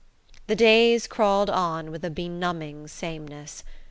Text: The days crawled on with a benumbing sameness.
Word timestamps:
The 0.47 0.55
days 0.55 1.05
crawled 1.05 1.51
on 1.51 1.91
with 1.91 2.03
a 2.03 2.09
benumbing 2.09 2.87
sameness. 2.87 3.63